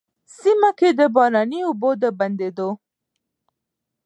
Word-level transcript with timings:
سيمه 0.39 0.69
کي 0.79 0.89
د 0.99 1.01
باراني 1.15 1.59
اوبو 1.67 1.89
د 2.01 2.03
بندېدو، 2.19 2.69